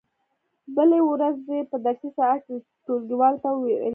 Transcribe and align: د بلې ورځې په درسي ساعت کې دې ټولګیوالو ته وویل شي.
د 0.03 0.03
بلې 0.75 0.99
ورځې 1.09 1.57
په 1.71 1.75
درسي 1.85 2.09
ساعت 2.17 2.39
کې 2.45 2.55
دې 2.61 2.67
ټولګیوالو 2.85 3.41
ته 3.43 3.49
وویل 3.51 3.79
شي. 3.89 3.89